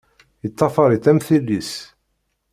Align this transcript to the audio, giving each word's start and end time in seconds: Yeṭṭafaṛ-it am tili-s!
Yeṭṭafaṛ-it 0.43 1.05
am 1.11 1.19
tili-s! 1.25 1.71